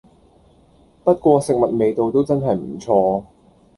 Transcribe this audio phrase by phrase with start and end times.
[1.03, 3.23] 不過食物味道都真係唔錯